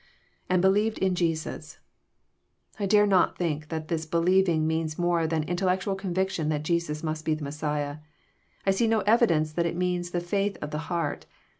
[0.49, 1.77] [^And believed in Jesus.^
[2.79, 7.03] I dare not think that this '* believing" means more than intellectual conviction that Jesus
[7.03, 7.97] must be the Messiah.
[8.65, 11.27] I see no evidence that it means the faith of the heart.